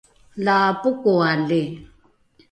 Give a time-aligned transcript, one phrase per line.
[0.45, 0.53] la
[0.85, 1.59] pokoali?